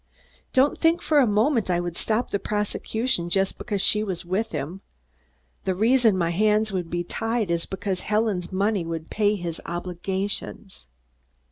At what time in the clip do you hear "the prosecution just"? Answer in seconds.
2.31-3.59